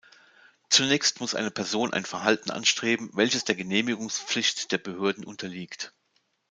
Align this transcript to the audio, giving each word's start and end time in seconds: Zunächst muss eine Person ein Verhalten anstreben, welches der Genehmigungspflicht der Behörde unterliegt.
Zunächst 0.67 1.19
muss 1.21 1.35
eine 1.35 1.51
Person 1.51 1.93
ein 1.93 2.05
Verhalten 2.05 2.49
anstreben, 2.49 3.11
welches 3.13 3.45
der 3.45 3.53
Genehmigungspflicht 3.53 4.71
der 4.71 4.79
Behörde 4.79 5.27
unterliegt. 5.27 5.93